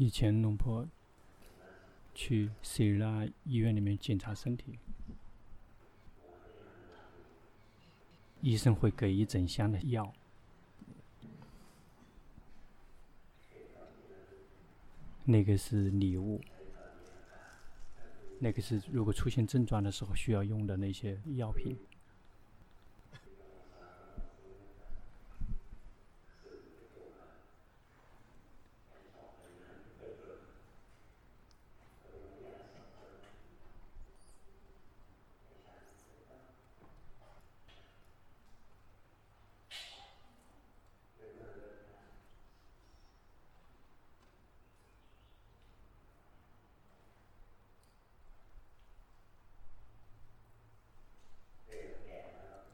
[0.00, 0.86] 以前龙婆
[2.14, 4.78] 去斯里拉医院里面检查身体，
[8.40, 10.14] 医生会给一整箱的药，
[15.24, 16.40] 那个是礼物，
[18.38, 21.76] 那个是如果出现症状的时候需要用的那些药品。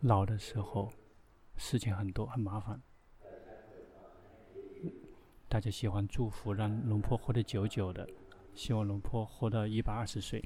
[0.07, 0.93] 老的时候，
[1.57, 2.79] 事情很多，很麻烦。
[5.49, 8.07] 大家喜欢祝福，让龙婆活得久久的，
[8.55, 10.45] 希望龙婆活到一百二十岁。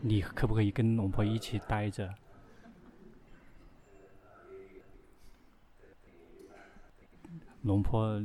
[0.00, 2.14] 你可不可以跟龙婆一起待着？
[7.60, 8.18] 龙婆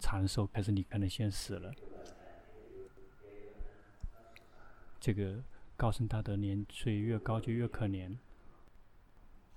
[0.00, 1.72] 长寿，可是你可能先死了。
[4.98, 5.40] 这个
[5.76, 8.12] 高僧大德年岁越高，就越可怜。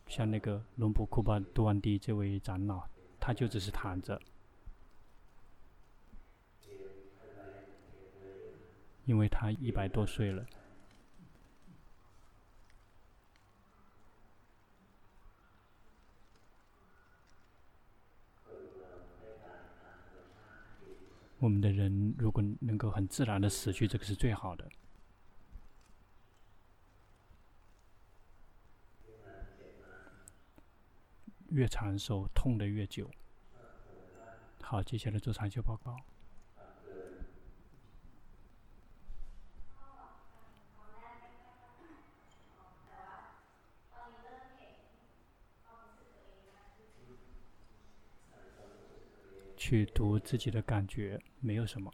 [0.08, 2.88] 像那个龙布库巴杜安迪这位长老，
[3.20, 4.22] 他就只是躺着，
[9.06, 10.46] 因为他一百多岁了。
[21.40, 24.70] 我们的人如果能够很自然的死去，这个是最好的。
[31.54, 33.08] 越长寿，痛的越久。
[34.59, 35.96] 好，接下来做长修报告。
[49.56, 51.94] 去读自己的感觉，没有什么。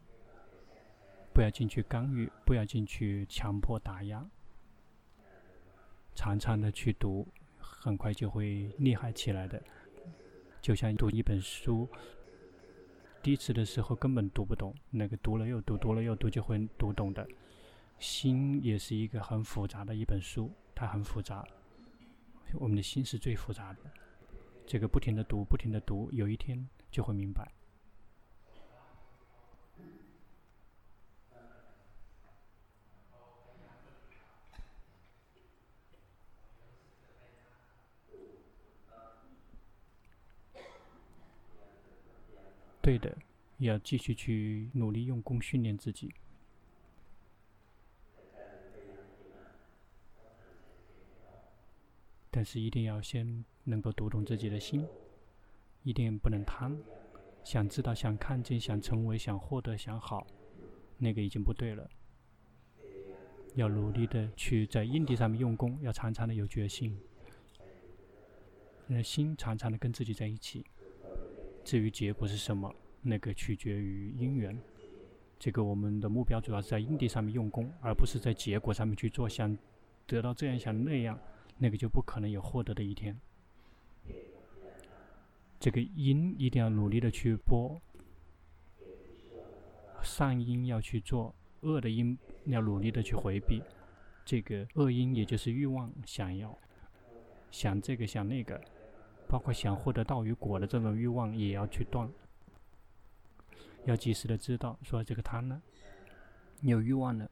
[1.33, 4.25] 不要进去干预，不要进去强迫打压。
[6.15, 7.27] 常常的去读。
[7.79, 9.61] 很快就会厉害起来的，
[10.61, 11.87] 就像读一本书，
[13.21, 17.27] 第一次的时候根本读不懂，那个读了又读，读了又读就会读懂的。
[17.99, 21.45] 心也是一个很复杂的一本书，它很复杂。
[22.53, 23.79] 我们的心是最复杂的，
[24.65, 27.51] 这个不停的读，不停的读，有一天就会明白。
[42.81, 42.97] 对
[43.67, 46.13] 要继续去努力用功训练自己，
[52.31, 54.87] 但是一定要先能够读懂自己的心，
[55.83, 56.77] 一定不能贪，
[57.43, 60.25] 想知道、想看见、想成为、想获得、想好，
[60.97, 61.89] 那个已经不对了。
[63.55, 66.97] 要努力的去在硬地上面用功，要常常的有决心，
[68.87, 70.65] 那心常常的跟自己在一起。
[71.65, 74.57] 至于结果是什么，那个取决于因缘。
[75.37, 79.57] 这个我们的目标主要是在因地上面用功，而不是在结果上面去做，想
[80.05, 81.17] 得到这样想那样，
[81.57, 83.17] 那个就不可能有获得的一天。
[85.59, 87.79] 这个因一定要努力的去播，
[90.01, 93.61] 善因要去做，恶的因要努力的去回避。
[94.25, 96.57] 这个恶因也就是欲望，想要
[97.51, 98.59] 想这个想那个。
[99.29, 102.09] 包括想获得道与果的这种欲望，也要去断。
[103.85, 105.61] 要及时的知道，说这个贪呢，
[106.61, 107.29] 有欲望了，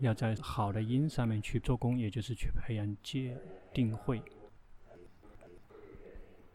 [0.00, 3.36] 要在好的因上面去做功，也就是去培养戒
[3.72, 4.22] 定慧。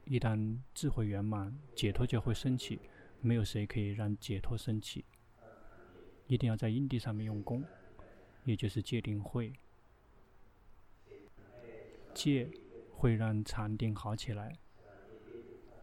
[0.06, 2.80] 一旦智慧圆满，解脱就会升起。
[3.22, 5.06] 没有谁可以让解脱升起。
[6.28, 7.64] 一定要在因地上面用功，
[8.44, 9.54] 也就是戒定慧。
[12.14, 12.50] 戒。
[12.96, 14.58] 会让禅定好起来，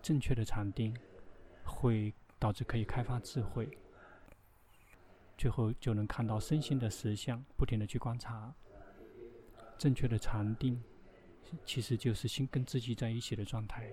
[0.01, 0.97] 正确的禅定
[1.67, 3.69] 会导致可以开发智慧，
[5.37, 8.53] 最后就能看到身心的实相，不停地去观察。
[9.79, 10.83] 正确的禅定
[11.65, 13.93] 其实就是心跟自己在一起的状态。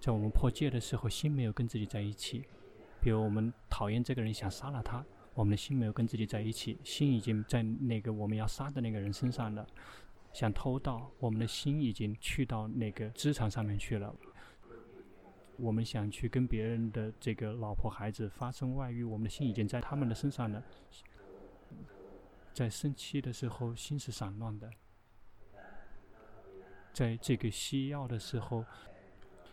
[0.00, 2.44] 在我们破戒的时候，心没有跟自己在一起。
[3.00, 5.04] 比如我们讨厌这个人，想杀了他，
[5.34, 9.66] 我们的心没有跟自己在一起，心已经在那个我们要杀的那个人身上了。
[10.32, 14.14] 想偷盗，我们的心已经去到那个职场上面去了。
[15.60, 20.62] 我们想去跟别人的这个老婆孩子发生外遇，我们的心已经在他们的身上了。
[22.52, 24.68] 在生气的时候，心是散乱的；
[26.92, 28.64] 在这个需要的时候，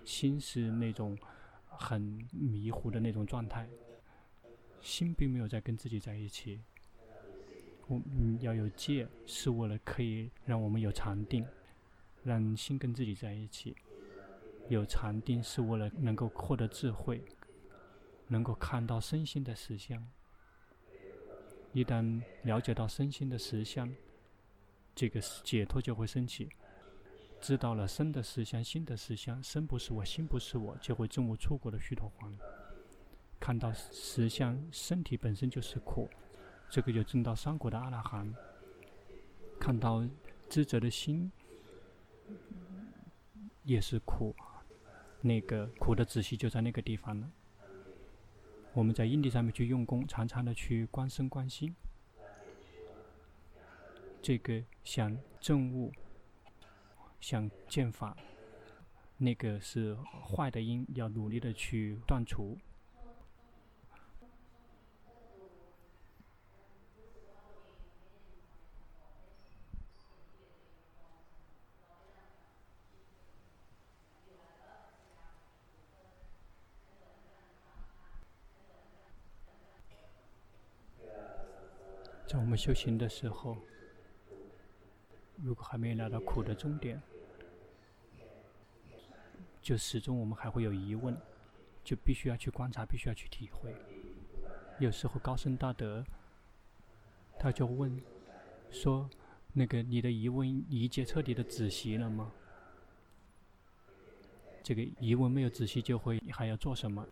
[0.03, 1.17] 心是那种
[1.65, 2.01] 很
[2.31, 3.69] 迷糊的那种状态。
[4.81, 6.61] 心并没有在跟自己在一起。
[7.87, 11.45] 我们要有戒，是为了可以让我们有禅定，
[12.23, 13.75] 让心跟自己在一起。
[14.69, 17.23] 有禅定是为了能够获得智慧，
[18.27, 20.05] 能够看到身心的实相。
[21.73, 23.93] 一旦了解到身心的实相，
[24.95, 26.49] 这个解脱就会升起。
[27.39, 32.33] 知道了身的实相、心的实相，身不是我，心不是我，就会证悟出国的须陀洹。
[33.39, 36.09] 看到实相，身体本身就是苦，
[36.69, 38.33] 这个就证到三果的阿罗汉。
[39.59, 40.03] 看到
[40.49, 41.31] 智者的心
[43.63, 44.35] 也是苦。
[45.21, 47.29] 那个苦的仔细就在那个地方了。
[48.73, 51.75] 我们在因地上面去用功，常常的去观身观心。
[54.21, 55.91] 这个想证悟，
[57.19, 58.15] 想见法，
[59.17, 62.57] 那个是坏的因，要努力的去断除。
[82.27, 83.55] 在我修行的时候，
[85.43, 86.99] 如果还没有来到苦的终点，
[89.61, 91.15] 就始终我们还会有疑问，
[91.83, 93.73] 就必须要去观察，必须要去体会。
[94.79, 96.03] 有时候高僧大德，
[97.39, 98.01] 他就问
[98.71, 99.09] 说
[99.53, 102.31] ：“那个你的疑问已解彻底的止息了吗？”
[104.63, 107.07] 这个疑问没有仔细，就会还要做什么？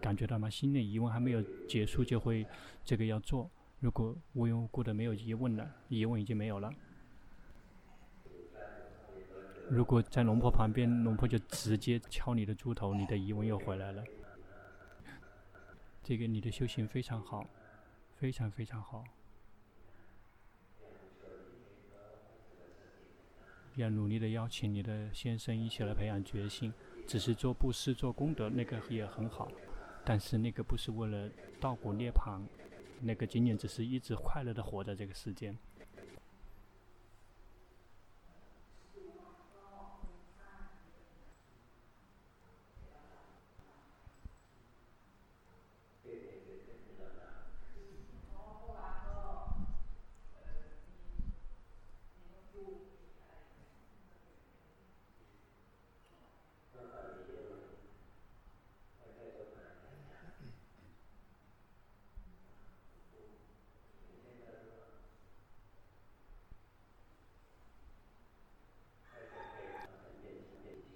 [0.00, 0.48] 感觉到吗？
[0.48, 2.46] 心的疑问还没有结束，就会
[2.84, 3.50] 这个要做。
[3.80, 6.70] 如果无缘无故的没有疑问了，疑问已经没有了。
[9.70, 14.04] 如果在龙婆旁边，龙婆就直接敲你的猪头，你的疑问又回来了。
[16.02, 17.46] 这个你的修行非常好，
[18.16, 19.02] 非常非常好。
[23.76, 26.74] 要努力的邀请你的先生一起来培养决心，
[27.06, 29.50] 只是做布施、做功德，那个也很好，
[30.04, 32.42] 但是那个不是为了道果涅槃。
[33.00, 35.56] 那个仅仅只是一直快乐的活在这个世间，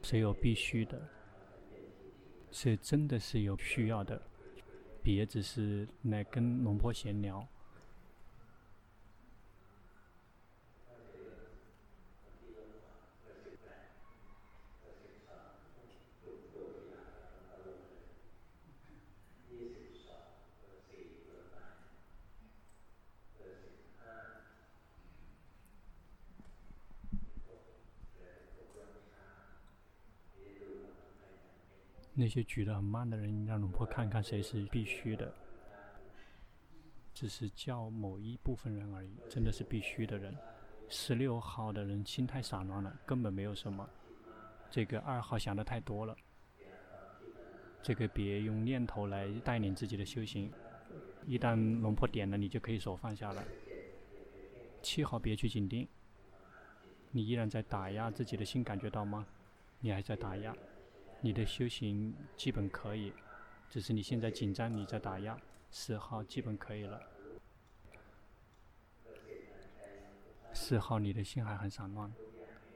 [0.04, 1.00] 是有必须的，
[2.52, 4.20] 是真的是有需要的，
[5.02, 7.44] 别只是来跟龙婆闲聊。
[32.24, 35.30] 那些举得很慢的人，让龙婆看看谁是必须的，
[37.12, 40.34] 只是叫某一部分人而已，真的是必须的人。
[40.88, 43.86] 十六号的人心太散乱了，根本没有什么。
[44.70, 46.16] 这个二号想的太多了，
[47.82, 50.50] 这个别用念头来带领自己的修行。
[51.26, 53.44] 一旦龙婆点了，你就可以手放下了。
[54.80, 55.86] 七号别去紧盯，
[57.10, 59.26] 你依然在打压自己的心，感觉到吗？
[59.80, 60.56] 你还在打压。
[61.24, 63.10] 你的修行基本可以，
[63.70, 65.34] 只是你现在紧张，你在打压。
[65.70, 67.00] 四号基本可以了。
[70.52, 72.12] 四号，你的心还很散乱，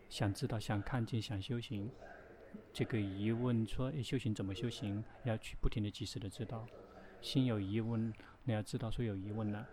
[0.08, 1.90] 想知道、想看见、想修行。
[2.72, 5.04] 这个疑问说：诶，修行怎么修行？
[5.24, 6.66] 要去不停的、及时的知道。
[7.20, 8.10] 心有疑问，
[8.44, 9.68] 你要知道说有疑问了。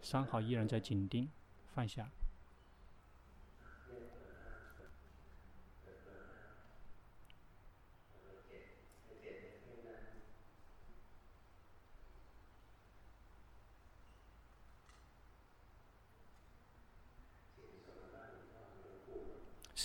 [0.00, 1.28] 三号依然在紧盯，
[1.74, 2.10] 放下。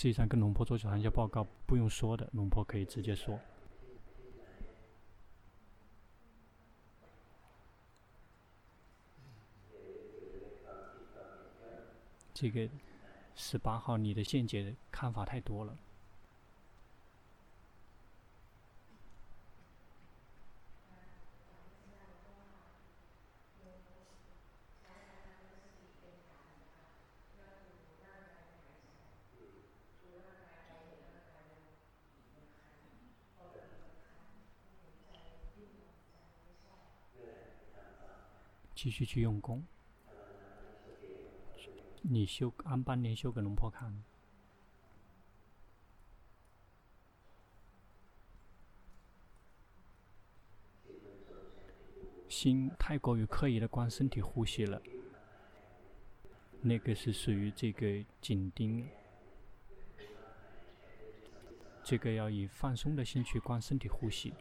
[0.02, 3.38] 实际上跟龙坡做小行线报告不用说的，龙坡可以直接说。
[12.34, 12.68] 这个
[13.36, 15.78] 十八号，你的见解看法太多了。
[38.82, 39.64] 继续去用功，
[42.00, 44.02] 你修按半年修给龙婆看，
[52.28, 54.82] 心太过于刻意的观身体呼吸了，
[56.60, 58.84] 那个是属于这个紧盯，
[61.84, 64.34] 这个要以放松的心去观身体呼吸。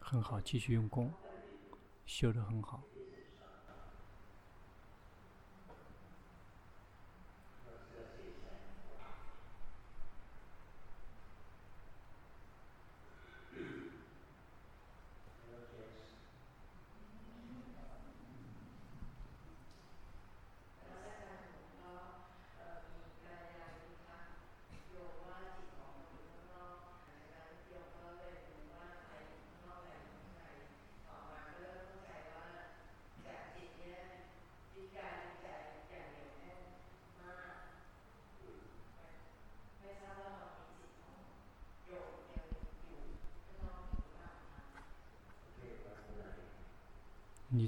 [0.00, 1.12] 很好，继续用功，
[2.06, 2.82] 修得很好。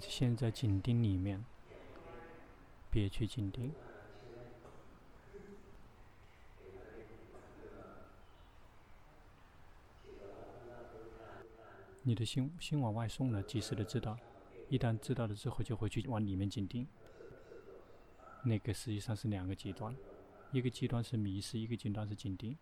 [0.01, 1.45] 现在紧盯里面，
[2.91, 3.73] 别去紧盯。
[12.03, 14.19] 你的心心往外送了，及时的知道。
[14.69, 16.87] 一旦知道了之后，就会去往里面紧盯。
[18.43, 19.95] 那个实际上是两个极端，
[20.51, 22.57] 一个极端是迷失，一个极端是紧盯。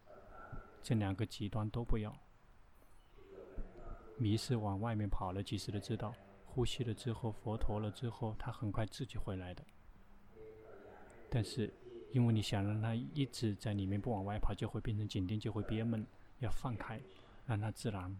[0.83, 2.15] 这两个极端都不要。
[4.17, 6.13] 迷失往外面跑了，及时的知道。
[6.59, 9.63] 呼吸了之后，佛陀了之后，他很快自己回来的。
[11.31, 11.73] 但是，
[12.11, 16.05] 因为你想让他一直在里面不往外跑，就会变成紧盯，就会憋闷。
[16.41, 17.01] 要放开，
[17.47, 18.13] 让他自然。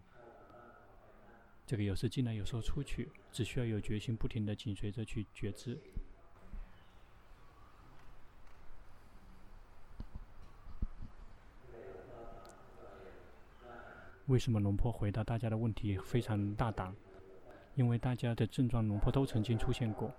[1.65, 5.77] 这个有时进来，有时候出去，只需要有决心，不停的紧随着去觉知。
[14.27, 16.95] 为什么龙婆回答大家的问题非常大胆？
[17.79, 20.11] 因为大家的症状，轮廓都曾经出现过。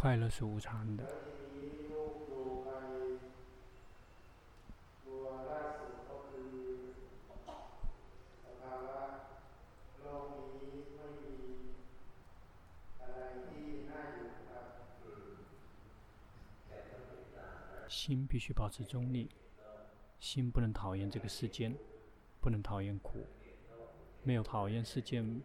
[0.00, 1.04] 快乐是无常的。
[17.86, 19.28] 心必须保持中立，
[20.18, 21.76] 心不能讨厌这个世间，
[22.40, 23.26] 不能讨厌苦，
[24.22, 25.42] 没有讨厌世间。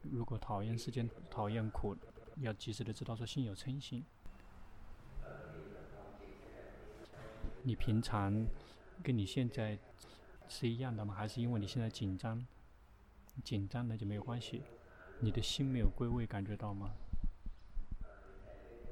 [0.00, 1.94] 如果讨厌世间，讨厌苦。
[2.38, 4.04] 要及时的知道说心有嗔心。
[7.62, 8.46] 你平常
[9.02, 9.78] 跟你现在
[10.48, 11.14] 是一样的吗？
[11.14, 12.46] 还是因为你现在紧张？
[13.42, 14.62] 紧张那就没有关系。
[15.20, 16.92] 你的心没有归位，感觉到吗？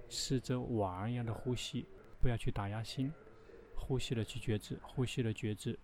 [0.08, 1.86] 试着碗一样的呼吸，
[2.20, 3.12] 不要去打压心，
[3.76, 5.78] 呼吸了去觉知，呼吸了觉知。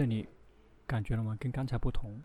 [0.00, 0.26] 这里
[0.86, 1.36] 感觉了吗？
[1.38, 2.18] 跟刚才不同。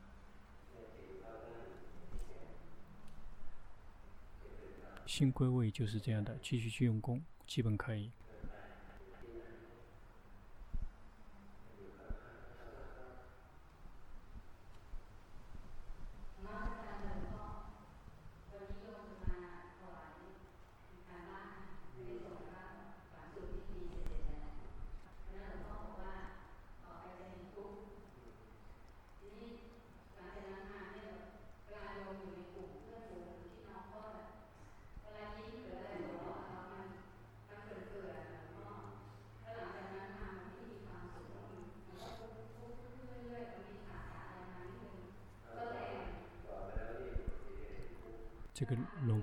[5.05, 8.09] 新归位就是这样的，继续去用功，基本可以。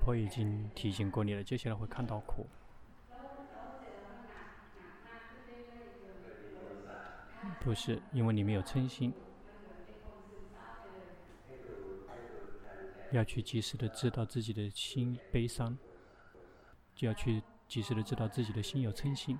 [0.05, 2.45] 我已经提醒过你了，接下来会看到苦。
[7.59, 9.13] 不是，因为你没有称心，
[13.11, 15.77] 要去及时的知道自己的心悲伤，
[16.93, 19.39] 就要去及时的知道自己的心有称心。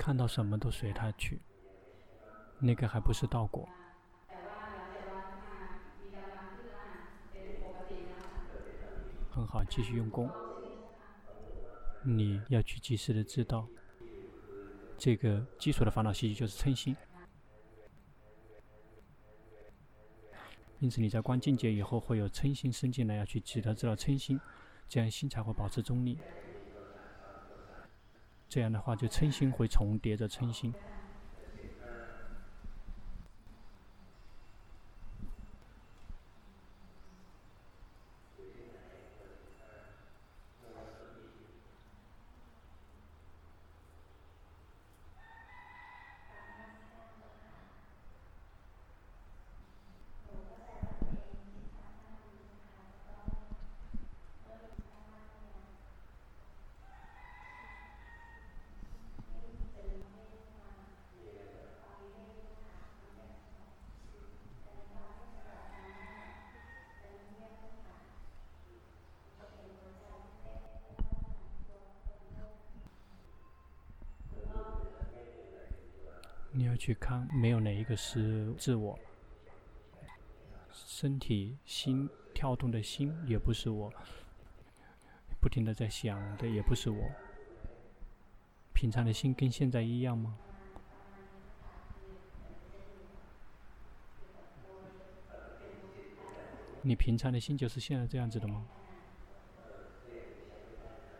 [0.00, 1.42] 看到什么都随他去，
[2.58, 3.68] 那个还不是道果。
[9.30, 10.26] 很好，继续用功。
[12.02, 13.68] 你要去及时的知道，
[14.96, 16.96] 这个基础的烦恼习气就是嗔心。
[20.78, 24.40] 因此你在观境界以后会有嗔心生进来，要去记得知道嗔心，
[24.88, 26.18] 这样心才会保持中立。
[28.50, 30.74] 这样的话，就称心会重叠着称心。
[76.52, 78.98] 你要去看，没有哪一个是自我。
[80.72, 83.92] 身体、心跳动的心也不是我，
[85.40, 87.10] 不停的在想的也不是我。
[88.74, 90.36] 平常的心跟现在一样吗？
[96.82, 98.66] 你平常的心就是现在这样子的吗？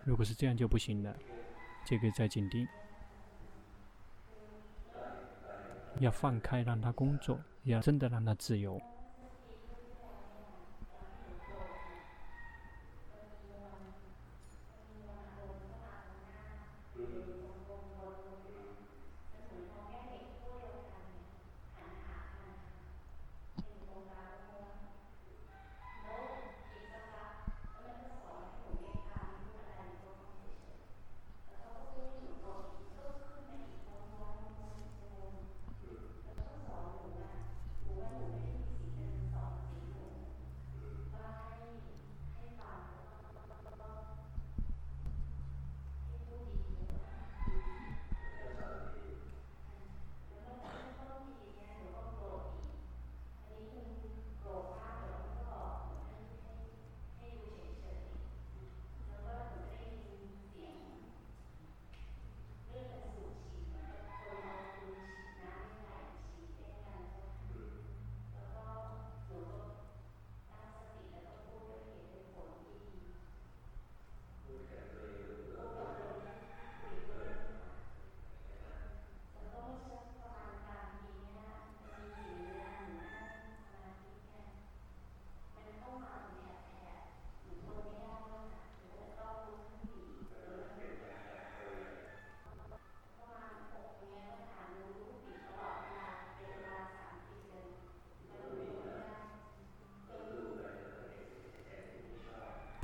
[0.05, 1.15] 如果是这样就不行了，
[1.85, 2.67] 这个在紧盯。
[6.01, 8.81] 要放开，让他工作，要真的让他自由。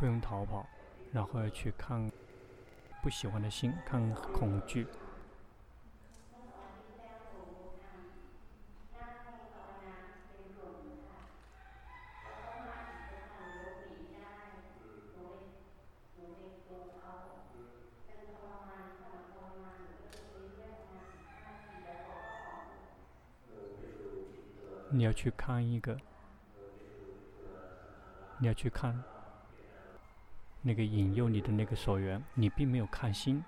[0.06, 0.66] 用逃跑，
[1.12, 2.10] 然后要去看
[3.02, 4.86] 不喜欢的心，看恐惧。
[24.88, 25.98] 你要去看一个，
[28.38, 29.02] 你要去看
[30.66, 33.40] 那个引诱你的那个所缘，你并没有看心，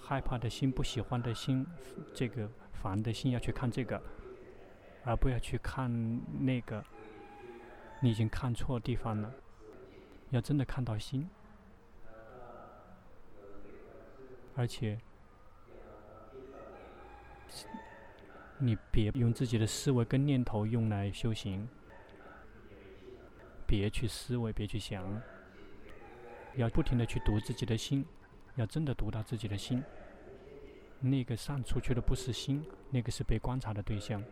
[0.00, 1.66] 害怕的心、不喜欢的心、
[2.14, 4.02] 这个烦的心，要去看这个，
[5.04, 5.90] 而不要去看
[6.42, 6.82] 那个，
[8.00, 9.30] 你已经看错地方了，
[10.30, 11.28] 要真的看到心，
[14.54, 14.98] 而且。
[18.58, 21.68] 你别用自己的思维跟念头用来修行，
[23.66, 25.04] 别去思维，别去想，
[26.54, 28.04] 要不停的去读自己的心，
[28.54, 29.82] 要真的读到自己的心。
[31.00, 34.22] 那个散出去的不是心，那个是被观察的对象。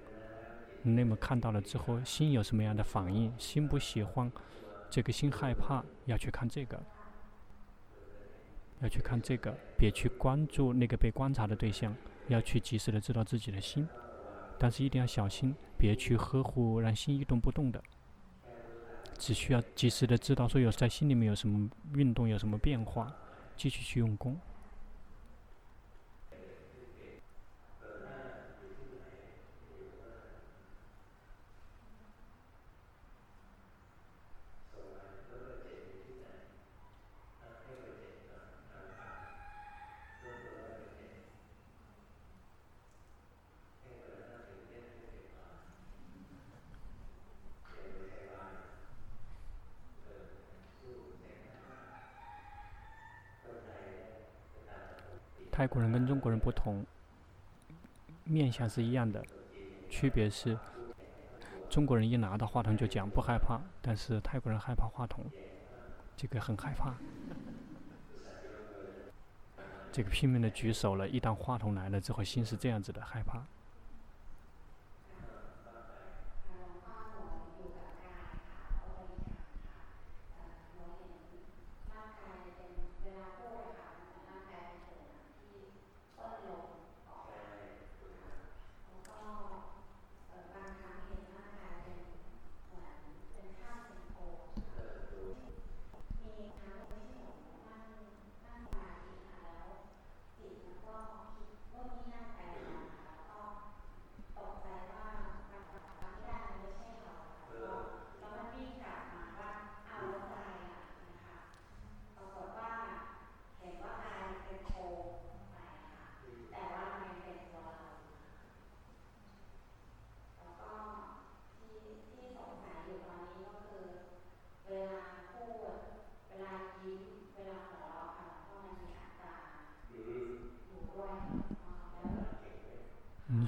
[0.82, 3.32] 那么看到了之后，心有什么样的反应？
[3.38, 4.30] 心不喜欢，
[4.88, 6.80] 这个心害怕，要去看这个，
[8.80, 11.94] 要去看这个，别去关注那个被观察的对象，
[12.28, 13.86] 要去及时的知道自己的心。
[14.58, 17.82] 但是一定要小心，别去呵护让心一动不动的。
[19.24, 23.10] 只需要及时的知道，说有在心里面有什么运动，有什么变化，
[23.56, 24.38] 继续去用功。
[55.64, 56.84] 泰国人跟中国人不同，
[58.24, 59.24] 面相是一样的，
[59.88, 60.58] 区别是
[61.70, 65.24] 中国人一拿到话筒就讲不害怕，但是泰国人害怕话筒，
[66.18, 66.92] 这个很害怕，
[69.90, 73.42] 这个拼命的举手了，一旦话筒来了之后，心是这样子的害怕。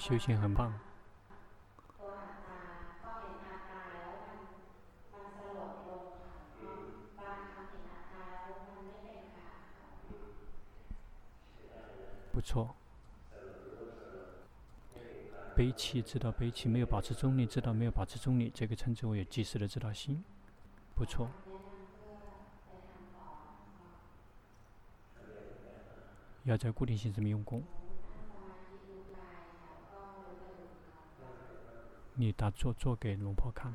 [0.07, 0.73] 修行很棒。
[12.31, 12.73] 不错。
[15.57, 20.23] 悲戚知道悲戚，没有保持中立，知道没有保持中立，这个称之为有及时的知道心。
[20.95, 21.29] 不错。
[26.45, 27.61] 要在固定性上面用功。
[32.19, 33.75] 你打坐做给龙婆看。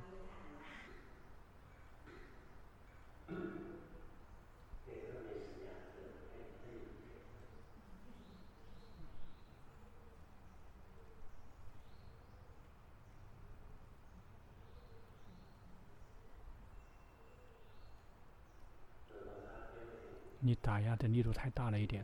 [20.44, 22.04] 你打压的力度太大了一点。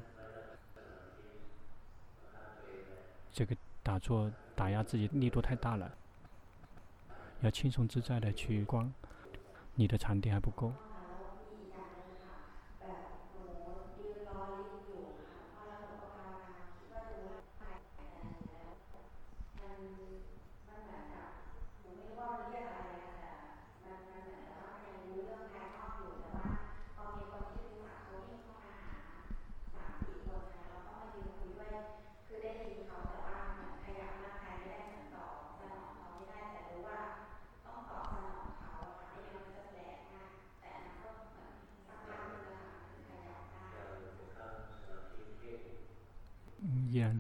[3.34, 5.92] 这个打坐打压自己力度太大了。
[7.42, 8.92] 要轻松自在的去逛，
[9.76, 10.74] 你的场地还不够。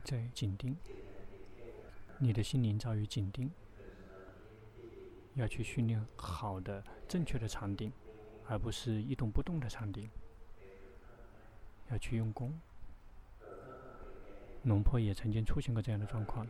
[0.03, 0.75] 在紧盯，
[2.17, 3.51] 你的心灵遭遇紧盯，
[5.35, 7.91] 要去训练好的、正确的禅定，
[8.47, 10.09] 而不是一动不动的禅定。
[11.89, 12.59] 要去用功。
[14.63, 16.45] 龙婆也曾经出现过这样的状况，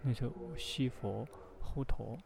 [0.00, 1.26] 那时候西佛
[1.60, 2.18] 护陀。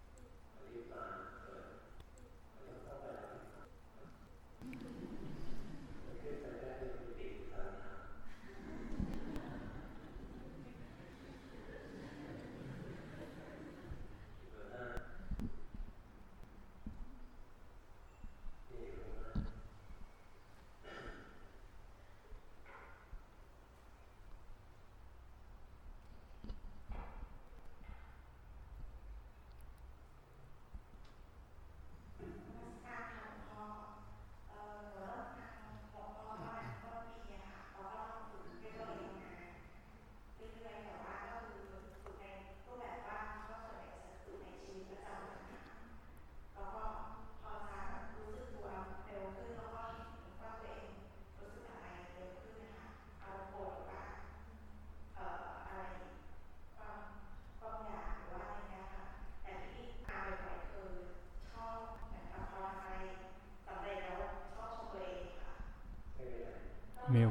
[67.08, 67.30] 没有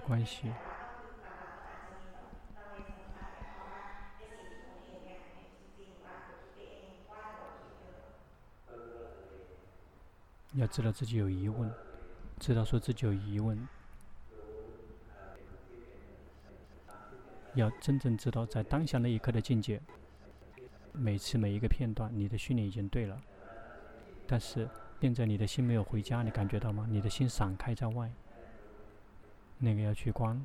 [10.53, 11.69] 要知道自己有疑问，
[12.39, 13.67] 知道说自己有疑问，
[17.55, 19.81] 要真正知道在当下那一刻的境界。
[20.93, 23.21] 每次每一个片段，你的训练已经对了，
[24.25, 24.67] 但是
[25.01, 26.87] 现在你的心没有回家，你感觉到吗？
[26.89, 28.09] 你的心散开在外。
[29.65, 30.39] 那个要去关，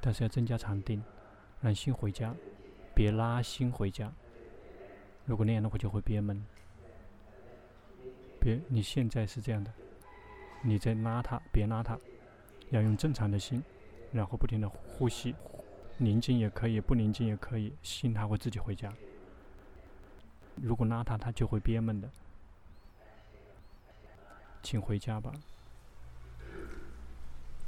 [0.00, 1.04] 但是要增加禅定，
[1.60, 2.34] 让心回家，
[2.94, 4.10] 别拉心回家。
[5.26, 6.42] 如果那样的话，就会憋闷。
[8.40, 9.70] 别，你现在是这样的，
[10.62, 11.98] 你在拉它，别拉它，
[12.70, 13.62] 要用正常的心，
[14.10, 15.34] 然后不停的呼吸，
[15.98, 18.90] 宁静也可以，不宁静也可以，心它会自己回家。
[20.56, 22.10] 如果拉他，他就会憋闷的。
[24.62, 25.32] 请回家吧。